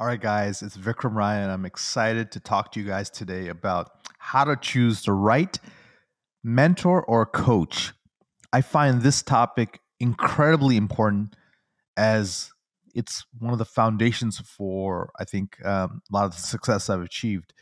[0.00, 1.50] All right, guys, it's Vikram Raya.
[1.50, 5.58] I'm excited to talk to you guys today about how to choose the right
[6.42, 7.92] mentor or coach.
[8.50, 11.36] I find this topic incredibly important
[11.98, 12.50] as
[12.94, 17.02] it's one of the foundations for, I think, um, a lot of the success I've
[17.02, 17.52] achieved.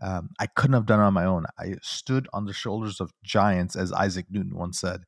[0.00, 1.46] Um, I couldn't have done it on my own.
[1.58, 5.00] I stood on the shoulders of giants, as Isaac Newton once said,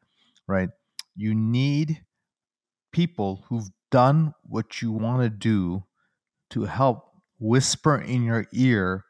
[0.48, 0.70] right?
[1.14, 2.02] You need
[2.92, 5.84] people who've done what you want to do
[6.52, 9.04] to help whisper in your ear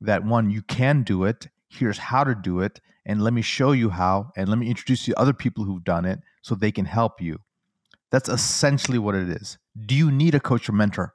[0.00, 1.48] that one, you can do it.
[1.68, 2.80] Here's how to do it.
[3.04, 4.30] And let me show you how.
[4.36, 7.20] And let me introduce you to other people who've done it so they can help
[7.20, 7.40] you.
[8.10, 9.58] That's essentially what it is.
[9.86, 11.14] Do you need a coach or mentor?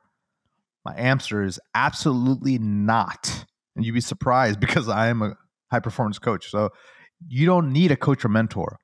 [0.86, 3.46] My answer is absolutely not.
[3.76, 5.36] And you'd be surprised because I am a
[5.72, 6.50] high performance coach.
[6.50, 6.70] So
[7.28, 8.80] you don't need a coach or mentor.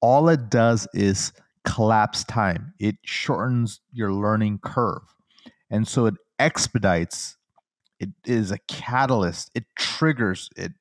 [0.00, 1.32] All it does is
[1.64, 5.02] collapse time, it shortens your learning curve.
[5.72, 7.36] And so it expedites,
[7.98, 10.72] it is a catalyst, it triggers, it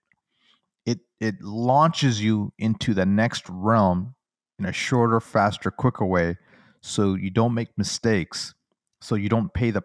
[0.86, 4.16] it it launches you into the next realm
[4.60, 6.38] in a shorter, faster, quicker way
[6.82, 8.54] so you don't make mistakes,
[9.00, 9.84] so you don't pay the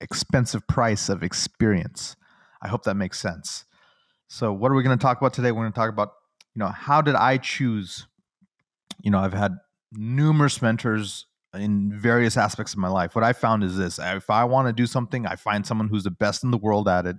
[0.00, 2.14] expensive price of experience.
[2.62, 3.64] I hope that makes sense.
[4.28, 5.50] So, what are we going to talk about today?
[5.50, 6.12] We're going to talk about,
[6.54, 8.06] you know, how did I choose?
[9.02, 9.56] You know, I've had
[9.92, 13.14] numerous mentors in various aspects of my life.
[13.14, 16.04] What I found is this if I want to do something, I find someone who's
[16.04, 17.16] the best in the world at it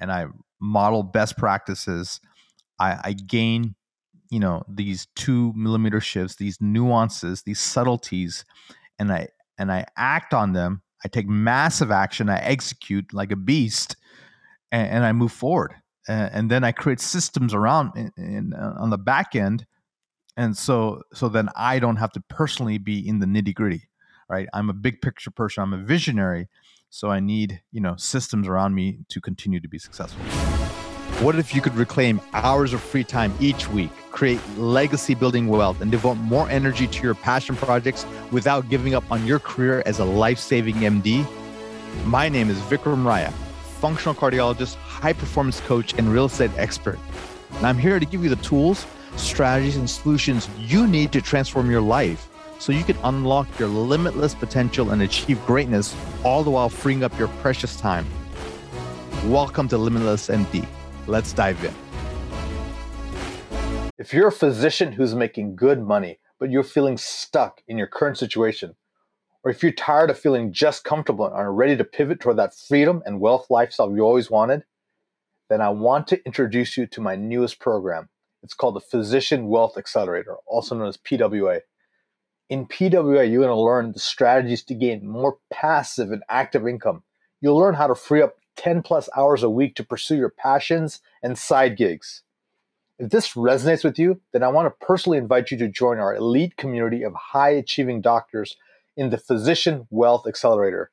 [0.00, 0.26] and I
[0.60, 2.20] model best practices.
[2.80, 3.74] I, I gain,
[4.30, 8.44] you know, these two millimeter shifts, these nuances, these subtleties,
[8.98, 10.82] and I and I act on them.
[11.04, 12.28] I take massive action.
[12.28, 13.96] I execute like a beast,
[14.72, 15.74] and, and I move forward.
[16.08, 19.66] And, and, then I create systems around in, uh, on the back end
[20.40, 23.82] and so so then i don't have to personally be in the nitty gritty
[24.28, 24.46] right?
[24.54, 26.48] I'm a big picture person i'm a visionary
[26.88, 30.22] so i need you know systems around me to continue to be successful.
[31.24, 35.82] What if you could reclaim hours of free time each week create legacy building wealth
[35.82, 39.98] and devote more energy to your passion projects without giving up on your career as
[39.98, 41.26] a life-saving md
[42.06, 43.32] my name is vikram raya
[43.82, 46.98] functional cardiologist high performance coach and real estate expert
[47.56, 51.70] and i'm here to give you the tools strategies, and solutions you need to transform
[51.70, 52.28] your life
[52.58, 57.18] so you can unlock your limitless potential and achieve greatness, all the while freeing up
[57.18, 58.06] your precious time.
[59.26, 60.66] Welcome to Limitless MD.
[61.06, 61.74] Let's dive in.
[63.98, 68.16] If you're a physician who's making good money, but you're feeling stuck in your current
[68.16, 68.74] situation,
[69.42, 72.54] or if you're tired of feeling just comfortable and are ready to pivot toward that
[72.54, 74.64] freedom and wealth lifestyle you always wanted,
[75.48, 78.08] then I want to introduce you to my newest program.
[78.42, 81.60] It's called the Physician Wealth Accelerator, also known as PWA.
[82.48, 87.02] In PWA, you're going to learn the strategies to gain more passive and active income.
[87.40, 91.00] You'll learn how to free up 10 plus hours a week to pursue your passions
[91.22, 92.22] and side gigs.
[92.98, 96.14] If this resonates with you, then I want to personally invite you to join our
[96.14, 98.56] elite community of high achieving doctors
[98.96, 100.90] in the Physician Wealth Accelerator.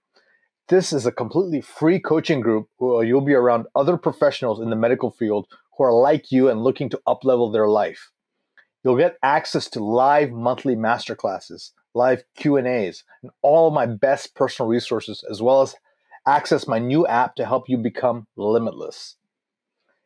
[0.69, 4.75] This is a completely free coaching group where you'll be around other professionals in the
[4.75, 5.47] medical field
[5.77, 8.11] who are like you and looking to uplevel their life.
[8.83, 15.23] You'll get access to live monthly masterclasses, live Q&As, and all my best personal resources
[15.29, 15.75] as well as
[16.25, 19.15] access my new app to help you become limitless.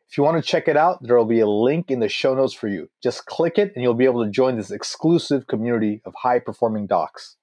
[0.08, 2.34] If you want to check it out, there will be a link in the show
[2.34, 2.90] notes for you.
[3.02, 6.86] Just click it and you'll be able to join this exclusive community of high performing
[6.86, 7.36] docs.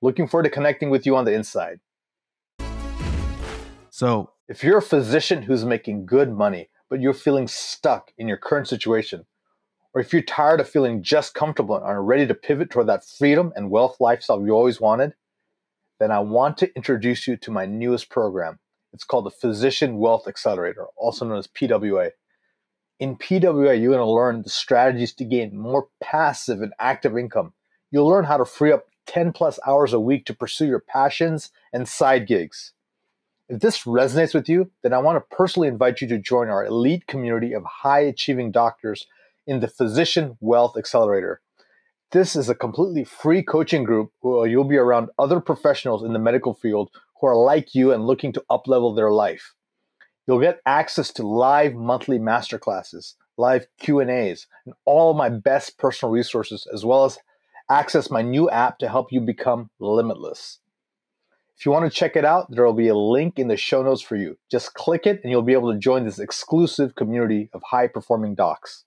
[0.00, 1.80] Looking forward to connecting with you on the inside.
[3.90, 8.36] So, if you're a physician who's making good money, but you're feeling stuck in your
[8.36, 9.24] current situation,
[9.94, 13.02] or if you're tired of feeling just comfortable and are ready to pivot toward that
[13.02, 15.14] freedom and wealth lifestyle you always wanted,
[16.00, 18.58] then I want to introduce you to my newest program.
[18.92, 22.10] It's called the Physician Wealth Accelerator, also known as PWA.
[23.00, 27.54] In PWA, you're going to learn the strategies to gain more passive and active income.
[27.90, 31.52] You'll learn how to free up 10 plus hours a week to pursue your passions
[31.72, 32.74] and side gigs.
[33.52, 36.64] If this resonates with you, then I want to personally invite you to join our
[36.64, 39.06] elite community of high achieving doctors
[39.46, 41.42] in the Physician Wealth Accelerator.
[42.12, 46.18] This is a completely free coaching group where you'll be around other professionals in the
[46.18, 46.88] medical field
[47.20, 49.52] who are like you and looking to uplevel their life.
[50.26, 56.10] You'll get access to live monthly masterclasses, live Q&As, and all of my best personal
[56.10, 57.18] resources as well as
[57.68, 60.60] access my new app to help you become limitless.
[61.62, 63.84] If you want to check it out, there will be a link in the show
[63.84, 64.36] notes for you.
[64.50, 68.34] Just click it and you'll be able to join this exclusive community of high performing
[68.34, 68.84] docs.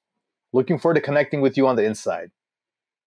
[0.52, 2.32] Looking forward to connecting with you on the inside.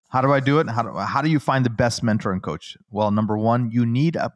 [0.09, 0.71] How do I do it?
[0.71, 2.79] How do, how do you find the best mentor and coach?
[2.91, 4.33] Well, number one, you need a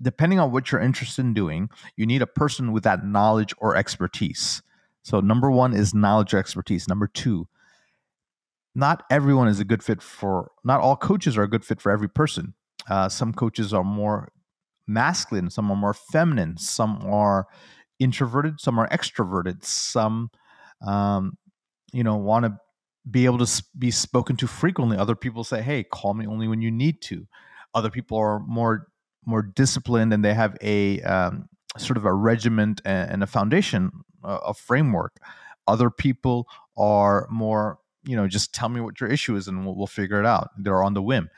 [0.00, 3.74] depending on what you're interested in doing, you need a person with that knowledge or
[3.74, 4.62] expertise.
[5.02, 6.86] So, number one is knowledge or expertise.
[6.86, 7.48] Number two,
[8.72, 11.90] not everyone is a good fit for, not all coaches are a good fit for
[11.90, 12.54] every person.
[12.88, 14.28] Uh, some coaches are more
[14.86, 17.46] masculine, some are more feminine, some are
[17.98, 20.30] introverted, some are extroverted, some,
[20.86, 21.36] um,
[21.92, 22.56] you know, want to
[23.10, 24.96] be able to be spoken to frequently.
[24.96, 27.26] Other people say, "Hey, call me only when you need to."
[27.74, 28.88] Other people are more
[29.26, 31.48] more disciplined and they have a um,
[31.78, 33.90] sort of a regiment and, a foundation,
[34.22, 35.16] a framework.
[35.66, 36.46] Other people
[36.76, 40.20] are more, you know, just tell me what your issue is and we'll, we'll figure
[40.20, 40.50] it out.
[40.58, 41.30] They're on the whim.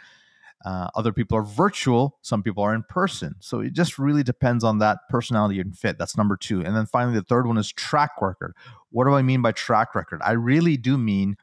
[0.64, 2.18] Uh, other people are virtual.
[2.22, 3.36] Some people are in person.
[3.40, 5.98] So it just really depends on that personality and fit.
[5.98, 6.64] That's number two.
[6.64, 8.54] And then finally, the third one is track record.
[8.90, 10.20] What do I mean by track record?
[10.24, 11.36] I really do mean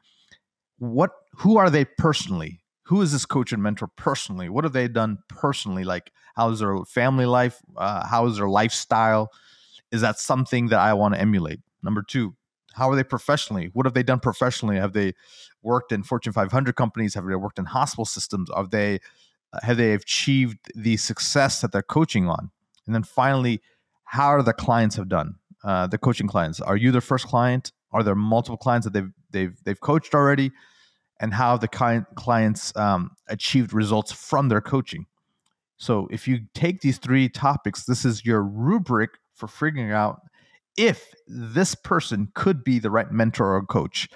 [0.78, 4.88] what who are they personally who is this coach and mentor personally what have they
[4.88, 9.30] done personally like how is their family life uh, how is their lifestyle
[9.92, 12.34] is that something that i want to emulate number two
[12.74, 13.70] how are they professionally?
[13.72, 14.76] What have they done professionally?
[14.76, 15.14] Have they
[15.62, 17.14] worked in fortune 500 companies?
[17.14, 18.50] Have they worked in hospital systems?
[18.54, 19.00] Have they
[19.52, 22.50] uh, have they achieved the success that they're coaching on?
[22.86, 23.60] And then finally
[24.04, 26.60] how are the clients have done uh, the coaching clients?
[26.60, 27.72] Are you their first client?
[27.92, 30.52] Are there multiple clients that they've they've they've coached already,
[31.20, 35.06] and how the client clients um, achieved results from their coaching.
[35.76, 40.20] So if you take these three topics, this is your rubric for figuring out
[40.76, 44.08] if this person could be the right mentor or coach.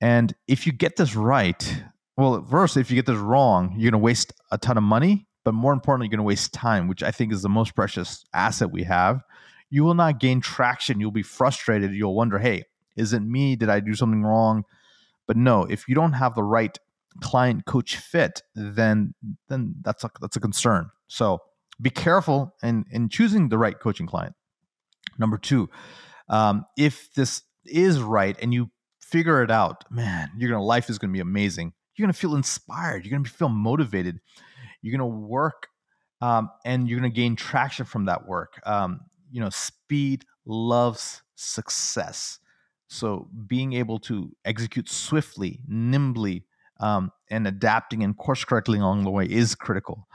[0.00, 1.82] And if you get this right,
[2.16, 5.26] well, first, if you get this wrong, you're going to waste a ton of money,
[5.44, 8.24] but more importantly, you're going to waste time, which I think is the most precious
[8.34, 9.22] asset we have
[9.70, 11.00] you will not gain traction.
[11.00, 11.92] You'll be frustrated.
[11.92, 12.64] You'll wonder, hey,
[12.96, 13.56] is it me?
[13.56, 14.64] Did I do something wrong?
[15.26, 16.78] But no, if you don't have the right
[17.20, 19.14] client coach fit, then
[19.48, 20.90] then that's a that's a concern.
[21.08, 21.40] So
[21.80, 24.35] be careful in in choosing the right coaching client.
[25.18, 25.68] Number two,
[26.28, 28.70] um, if this is right and you
[29.00, 31.72] figure it out, man, you're gonna life is gonna be amazing.
[31.94, 33.04] You're gonna feel inspired.
[33.04, 34.20] You're gonna feel motivated.
[34.82, 35.68] You're gonna work
[36.20, 38.60] um, and you're to gain traction from that work.
[38.64, 39.00] Um,
[39.30, 42.38] you know, speed loves success.
[42.88, 46.44] So being able to execute swiftly, nimbly,
[46.78, 50.06] um, and adapting and course correcting along the way is critical.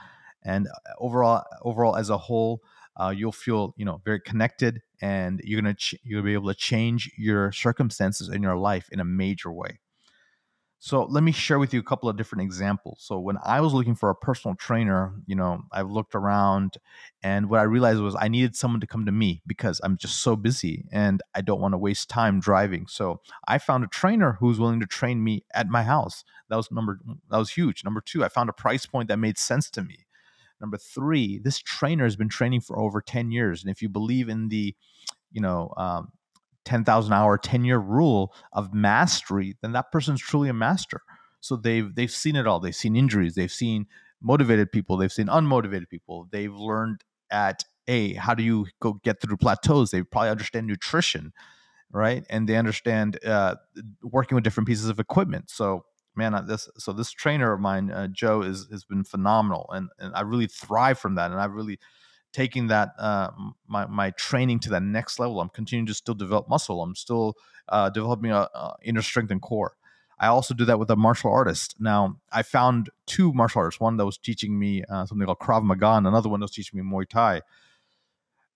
[0.44, 2.62] And uh, overall, overall as a whole,
[2.96, 6.54] uh, you'll feel you know very connected, and you're gonna ch- you'll be able to
[6.54, 9.78] change your circumstances in your life in a major way.
[10.84, 12.98] So let me share with you a couple of different examples.
[13.02, 16.76] So when I was looking for a personal trainer, you know, I've looked around
[17.22, 20.18] and what I realized was I needed someone to come to me because I'm just
[20.22, 22.88] so busy and I don't want to waste time driving.
[22.88, 26.24] So I found a trainer who's willing to train me at my house.
[26.48, 26.98] That was number
[27.30, 27.84] that was huge.
[27.84, 30.06] Number 2, I found a price point that made sense to me.
[30.62, 34.28] Number 3, this trainer has been training for over 10 years and if you believe
[34.30, 34.74] in the
[35.32, 36.12] you know, um,
[36.64, 41.02] 10,000 hour 10 year rule of mastery, then that person's truly a master.
[41.40, 42.60] So they've they've seen it all.
[42.60, 43.86] They've seen injuries, they've seen
[44.20, 46.28] motivated people, they've seen unmotivated people.
[46.30, 49.90] They've learned at a how do you go get through plateaus?
[49.90, 51.32] They probably understand nutrition,
[51.90, 52.24] right?
[52.30, 53.56] And they understand uh,
[54.04, 55.50] working with different pieces of equipment.
[55.50, 59.88] So man, this so this trainer of mine, uh, Joe, is has been phenomenal, and
[59.98, 61.78] and I really thrive from that, and I really
[62.32, 63.30] taking that uh,
[63.68, 65.40] my my training to that next level.
[65.40, 66.82] I'm continuing to still develop muscle.
[66.82, 67.34] I'm still
[67.68, 69.76] uh, developing a, a, inner strength and core.
[70.18, 71.76] I also do that with a martial artist.
[71.78, 73.80] Now I found two martial artists.
[73.80, 76.52] One that was teaching me uh, something called Krav Maga, and another one that was
[76.52, 77.42] teaching me Muay Thai.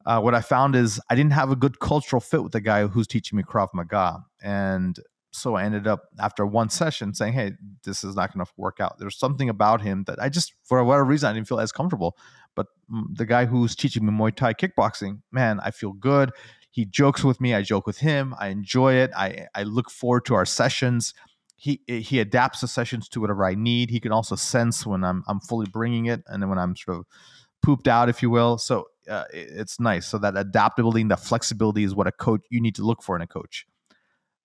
[0.05, 2.87] Uh, what I found is I didn't have a good cultural fit with the guy
[2.87, 4.99] who's teaching me Krav Maga, and
[5.37, 7.53] so I ended up after one session saying, "Hey,
[7.85, 10.83] this is not going to work out." There's something about him that I just, for
[10.83, 12.17] whatever reason, I didn't feel as comfortable.
[12.55, 16.33] But the guy who's teaching me Muay Thai kickboxing, man, I feel good.
[16.71, 17.55] He jokes with me.
[17.55, 18.35] I joke with him.
[18.39, 19.11] I enjoy it.
[19.17, 21.15] I, I look forward to our sessions.
[21.57, 23.91] He he adapts the sessions to whatever I need.
[23.91, 26.99] He can also sense when I'm I'm fully bringing it, and then when I'm sort
[26.99, 27.07] of
[27.63, 28.59] pooped out, if you will.
[28.59, 30.07] So uh, it's nice.
[30.07, 33.17] So that adaptability and that flexibility is what a coach you need to look for
[33.17, 33.67] in a coach.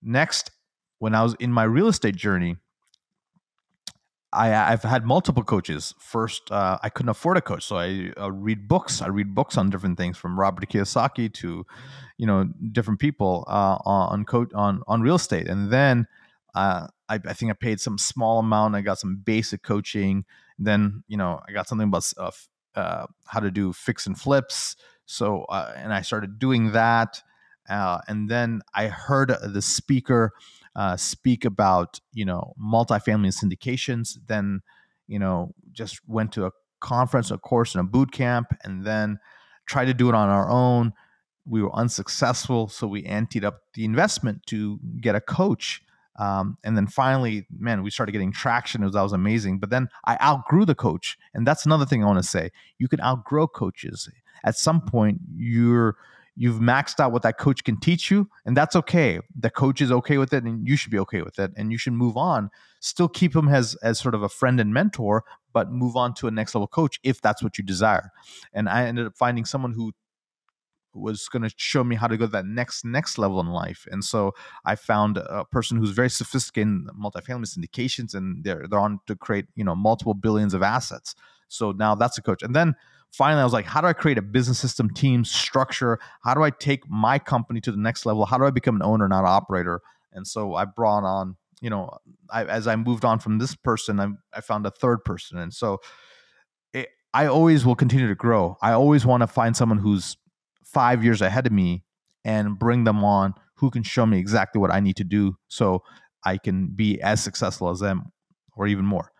[0.02, 0.50] Next,
[1.02, 2.58] when I was in my real estate journey,
[4.32, 5.94] I, have had multiple coaches.
[5.98, 9.02] First, uh, I couldn't afford a coach, so I uh, read books.
[9.02, 11.66] I read books on different things, from Robert Kiyosaki to,
[12.18, 15.48] you know, different people uh, on coach on on real estate.
[15.48, 16.06] And then
[16.54, 18.76] uh, I, I, think I paid some small amount.
[18.76, 20.24] I got some basic coaching.
[20.56, 22.12] Then you know I got something about
[22.76, 24.76] uh, how to do fix and flips.
[25.04, 27.20] So and I started doing that.
[27.68, 30.32] and then I heard the speaker
[30.74, 34.60] uh, speak about you know multifamily syndications then
[35.06, 36.50] you know just went to a
[36.82, 39.18] conference, a course, and a boot camp, and then
[39.66, 40.92] tried to do it on our own.
[41.46, 45.80] We were unsuccessful, so we anteed up the investment to get a coach.
[46.18, 48.82] Um, and then finally, man, we started getting traction.
[48.82, 49.58] It was, that was amazing.
[49.58, 52.50] But then I outgrew the coach, and that's another thing I want to say.
[52.78, 54.10] You can outgrow coaches.
[54.44, 55.96] At some point, you're
[56.36, 59.20] you've maxed out what that coach can teach you, and that's okay.
[59.38, 61.78] The coach is okay with it, and you should be okay with it, and you
[61.78, 62.50] should move on.
[62.80, 66.28] Still keep him as as sort of a friend and mentor, but move on to
[66.28, 68.10] a next level coach if that's what you desire.
[68.52, 69.92] And I ended up finding someone who
[70.94, 73.86] was going to show me how to go to that next next level in life
[73.90, 74.32] and so
[74.64, 79.16] i found a person who's very sophisticated in multifamily syndications and they're they're on to
[79.16, 81.14] create you know multiple billions of assets
[81.48, 82.74] so now that's a coach and then
[83.12, 85.98] finally i was like how do i create a business system team structure?
[86.24, 88.24] How do i take my company to the next level?
[88.24, 89.80] How do i become an owner not an operator?
[90.12, 91.90] And so i brought on you know
[92.30, 95.38] I, as i moved on from this person I, I found a third person.
[95.38, 95.78] And so
[96.72, 98.56] it, i always will continue to grow.
[98.62, 100.16] I always want to find someone who's
[100.64, 101.84] five years ahead of me
[102.24, 105.82] and bring them on who can show me exactly what I need to do so
[106.24, 108.12] I can be as successful as them
[108.56, 109.12] or even more.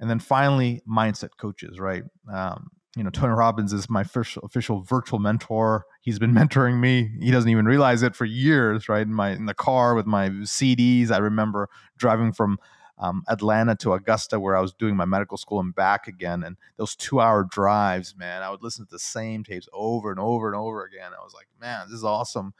[0.00, 2.02] And then finally, mindset coaches, right?
[2.32, 5.84] Um, you know, Tony Robbins is my first official virtual mentor.
[6.00, 7.10] He's been mentoring me.
[7.20, 9.02] He doesn't even realize it for years, right?
[9.02, 11.10] In my in the car with my CDs.
[11.10, 12.58] I remember driving from
[12.98, 16.44] um, Atlanta to Augusta, where I was doing my medical school and back again.
[16.44, 20.20] And those two hour drives, man, I would listen to the same tapes over and
[20.20, 21.10] over and over again.
[21.12, 22.54] I was like, man, this is awesome.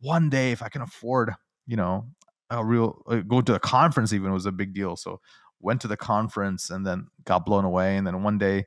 [0.00, 1.32] One day, if I can afford,
[1.66, 2.06] you know,
[2.50, 4.96] a real uh, go to a conference, even was a big deal.
[4.96, 5.20] So
[5.60, 7.96] went to the conference and then got blown away.
[7.96, 8.64] And then one day,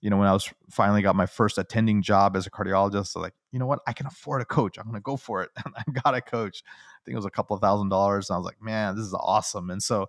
[0.00, 3.20] you know, when I was finally got my first attending job as a cardiologist, so
[3.20, 4.78] like, you know what, I can afford a coach.
[4.78, 5.50] I'm gonna go for it.
[5.64, 6.62] And I got a coach.
[6.66, 8.28] I think it was a couple of thousand dollars.
[8.28, 9.70] And I was like, man, this is awesome.
[9.70, 10.08] And so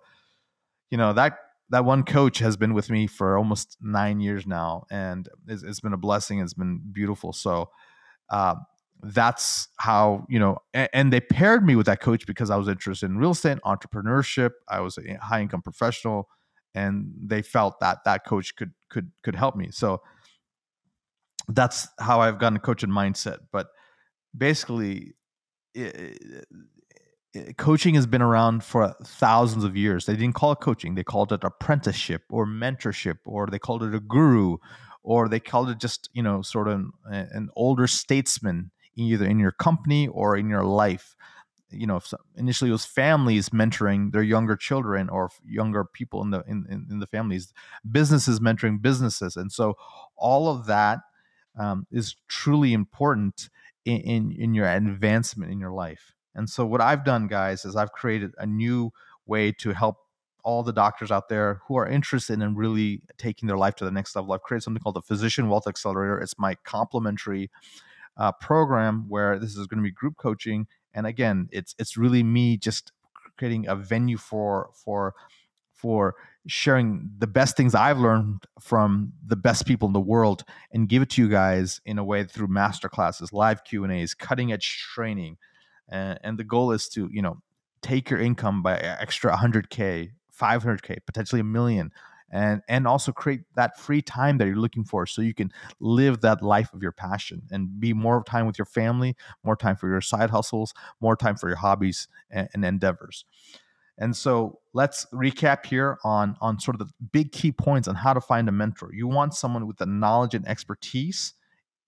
[0.90, 1.38] you know that
[1.70, 5.80] that one coach has been with me for almost nine years now, and it's, it's
[5.80, 6.38] been a blessing.
[6.38, 7.32] It's been beautiful.
[7.32, 7.70] So
[8.30, 8.54] uh,
[9.02, 10.58] that's how you know.
[10.74, 13.58] And, and, they paired me with that coach because I was interested in real estate,
[13.64, 14.50] entrepreneurship.
[14.68, 16.28] I was a high income professional,
[16.74, 19.68] and they felt that that coach could could could help me.
[19.70, 20.00] So
[21.48, 23.38] that's how I've gotten a coaching mindset.
[23.52, 23.68] But
[24.36, 25.14] basically,
[25.74, 26.46] it,
[27.36, 30.06] Eh, coaching has been around for thousands of years.
[30.06, 33.94] They didn't call it coaching; they called it apprenticeship or mentorship, or they called it
[33.94, 34.56] a guru,
[35.02, 39.38] or they called it just you know sort of an, an older statesman either in
[39.38, 41.14] your company or in your life.
[41.70, 42.00] You know,
[42.36, 46.86] initially it was families mentoring their younger children or younger people in the in, in,
[46.90, 47.52] in the families,
[47.90, 49.74] businesses mentoring businesses, and so
[50.16, 51.00] all of that
[51.58, 53.48] um, is truly important
[53.84, 56.14] in, in in your advancement in your life.
[56.36, 58.92] And so what I've done, guys, is I've created a new
[59.26, 59.96] way to help
[60.44, 63.90] all the doctors out there who are interested in really taking their life to the
[63.90, 64.32] next level.
[64.32, 66.20] I've created something called the Physician Wealth Accelerator.
[66.20, 67.50] It's my complimentary
[68.16, 72.22] uh, program where this is going to be group coaching, and again, it's it's really
[72.22, 72.92] me just
[73.36, 75.14] creating a venue for for
[75.72, 76.14] for
[76.46, 81.02] sharing the best things I've learned from the best people in the world and give
[81.02, 84.52] it to you guys in a way through master classes, live Q and A's, cutting
[84.52, 85.36] edge training
[85.88, 87.38] and, and the goal is to you know
[87.82, 91.90] take your income by extra 100k 500k potentially a million
[92.30, 96.20] and and also create that free time that you're looking for so you can live
[96.20, 99.14] that life of your passion and be more time with your family
[99.44, 103.24] more time for your side hustles more time for your hobbies and, and endeavors
[103.98, 108.12] and so let's recap here on on sort of the big key points on how
[108.12, 111.34] to find a mentor you want someone with the knowledge and expertise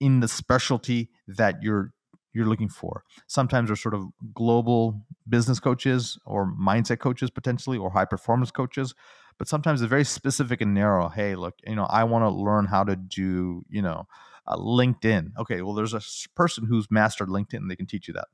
[0.01, 1.93] in the specialty that you're
[2.33, 3.05] you're looking for.
[3.27, 8.95] Sometimes they're sort of global business coaches or mindset coaches potentially or high performance coaches,
[9.39, 11.09] but sometimes it's very specific and narrow.
[11.09, 14.07] Hey, look, you know, I want to learn how to do, you know,
[14.47, 15.33] uh, LinkedIn.
[15.39, 16.03] Okay, well, there's a
[16.35, 17.55] person who's mastered LinkedIn.
[17.55, 18.29] And they can teach you that.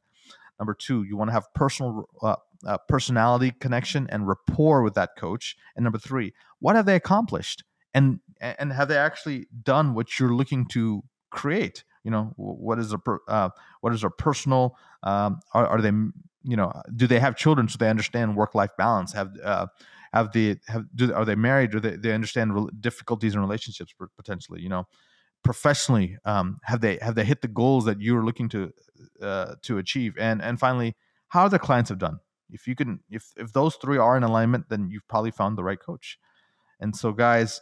[0.58, 5.10] Number two, you want to have personal uh, uh, personality connection and rapport with that
[5.18, 5.56] coach.
[5.76, 7.64] And number three, what have they accomplished?
[7.92, 11.84] And and have they actually done what you're looking to create?
[12.04, 13.48] you know what is a uh,
[13.80, 17.76] what is their personal um, are, are, they you know do they have children so
[17.78, 19.66] they understand work life balance have uh,
[20.14, 23.92] have the have do are they married do they, they understand re- difficulties in relationships
[24.16, 24.84] potentially you know
[25.42, 28.70] professionally um, have they have they hit the goals that you are looking to
[29.20, 30.96] uh, to achieve and and finally
[31.28, 32.18] how the clients have done
[32.50, 35.64] if you can if if those three are in alignment then you've probably found the
[35.64, 36.18] right coach
[36.80, 37.60] and so guys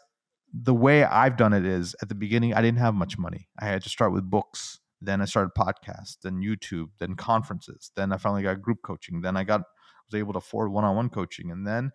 [0.53, 3.49] the way I've done it is at the beginning, I didn't have much money.
[3.59, 4.81] I had to start with books.
[5.01, 7.91] Then I started podcasts, then YouTube, then conferences.
[7.97, 9.23] Then I finally got group coaching.
[9.23, 9.63] Then I got
[10.11, 11.91] was able to afford one-on-one coaching, and then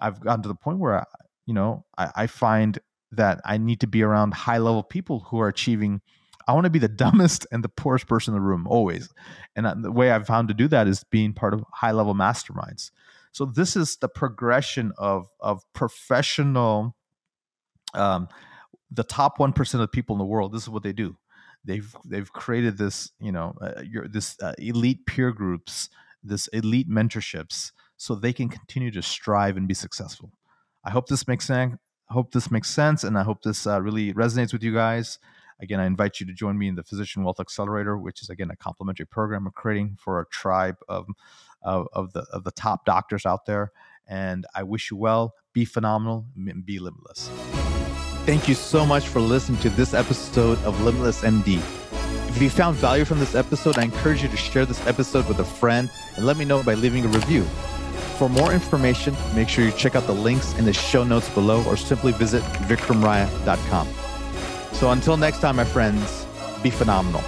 [0.00, 1.04] I've gotten to the point where I,
[1.46, 2.78] you know I, I find
[3.12, 6.00] that I need to be around high level people who are achieving.
[6.48, 9.08] I want to be the dumbest and the poorest person in the room always.
[9.54, 12.90] And the way I've found to do that is being part of high level masterminds.
[13.32, 16.96] So this is the progression of of professional
[17.94, 18.28] um,
[18.90, 21.16] the top 1% of the people in the world this is what they do
[21.64, 25.90] they've they've created this you know uh, your, this uh, elite peer groups
[26.22, 30.30] this elite mentorships so they can continue to strive and be successful
[30.84, 31.76] i hope this makes sense
[32.08, 35.18] I hope this makes sense and i hope this uh, really resonates with you guys
[35.60, 38.50] again i invite you to join me in the physician wealth accelerator which is again
[38.50, 41.06] a complimentary program we're creating for a tribe of,
[41.62, 43.72] of, of the of the top doctors out there
[44.06, 47.30] and i wish you well be phenomenal and be limitless
[48.26, 51.58] Thank you so much for listening to this episode of Limitless MD.
[52.28, 55.38] If you found value from this episode, I encourage you to share this episode with
[55.38, 57.46] a friend and let me know by leaving a review.
[58.18, 61.62] For more information, make sure you check out the links in the show notes below
[61.64, 63.88] or simply visit vikramraya.com.
[64.72, 66.26] So until next time, my friends,
[66.62, 67.22] be phenomenal.